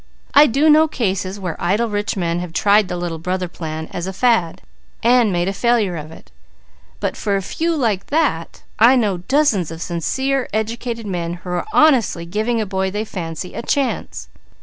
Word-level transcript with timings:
I 0.33 0.47
do 0.47 0.67
know 0.67 0.87
cases 0.87 1.39
where 1.39 1.55
idle 1.61 1.87
rich 1.87 2.17
men 2.17 2.39
have 2.39 2.53
tried 2.53 2.87
the 2.87 2.97
Little 2.97 3.19
Brother 3.19 3.47
plan 3.47 3.87
as 3.91 4.07
a 4.07 4.13
fad, 4.13 4.63
and 5.03 5.31
made 5.31 5.47
a 5.47 5.53
failure 5.53 5.95
of 5.95 6.11
it. 6.11 6.31
But 6.99 7.15
for 7.15 7.35
a 7.35 7.41
few 7.43 7.75
like 7.75 8.07
that, 8.07 8.63
I 8.79 8.95
know 8.95 9.17
dozens 9.17 9.69
of 9.69 9.79
sincere, 9.79 10.49
educated 10.53 11.05
men 11.05 11.33
who 11.35 11.51
are 11.51 11.67
honestly 11.71 12.25
giving 12.25 12.59
a 12.59 12.65
boy 12.65 12.89
they 12.89 13.05
fancy, 13.05 13.53
a 13.53 13.61
chance. 13.61 14.27